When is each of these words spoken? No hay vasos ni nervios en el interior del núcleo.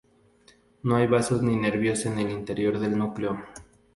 No 0.81 0.95
hay 0.95 1.05
vasos 1.05 1.43
ni 1.43 1.55
nervios 1.55 2.07
en 2.07 2.17
el 2.17 2.31
interior 2.31 2.79
del 2.79 2.97
núcleo. 2.97 3.37